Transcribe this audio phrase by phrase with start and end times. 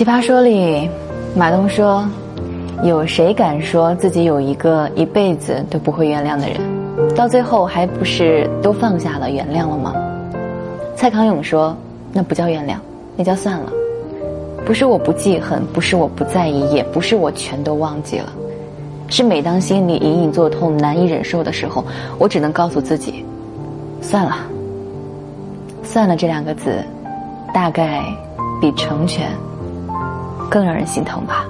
[0.00, 0.88] 奇葩说里，
[1.36, 2.08] 马东说
[2.82, 7.14] ：“有谁敢说自己有一个一辈子都不会原谅的人？
[7.14, 9.94] 到最后还不是都放下了、原谅了吗？”
[10.96, 11.76] 蔡康永说
[12.14, 12.76] ：“那不叫原谅，
[13.14, 13.70] 那叫算了。
[14.64, 18.32] 不是我不记恨，不是我不在意，也不是我全都忘记了。
[19.08, 21.84] 是每当心里隐隐作痛、难以忍受的时候，
[22.16, 23.22] 我只能告诉自己：
[24.00, 24.38] 算了。
[25.82, 26.82] 算了这两个字，
[27.52, 28.02] 大概
[28.62, 29.28] 比成全。”
[30.50, 31.46] 更让人心疼吧。